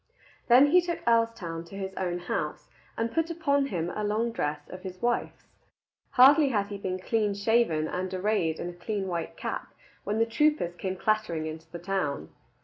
Then 0.47 0.71
he 0.71 0.81
took 0.81 1.05
Earlstoun 1.05 1.63
to 1.67 1.75
his 1.77 1.93
own 1.93 2.17
house, 2.17 2.69
and 2.97 3.11
put 3.13 3.29
upon 3.29 3.67
him 3.67 3.91
a 3.91 4.03
long 4.03 4.31
dress 4.31 4.67
of 4.67 4.81
his 4.81 4.99
wife's. 4.99 5.45
Hardly 6.13 6.49
had 6.49 6.69
he 6.69 6.79
been 6.79 6.97
clean 6.97 7.35
shaven 7.35 7.87
and 7.87 8.11
arrayed 8.11 8.59
in 8.59 8.67
a 8.67 8.73
clean 8.73 9.07
white 9.07 9.37
cap, 9.37 9.75
when 10.03 10.17
the 10.17 10.25
troopers 10.25 10.73
came 10.75 10.95
clattering 10.95 11.45
into 11.45 11.71
the 11.71 11.77
town. 11.77 12.29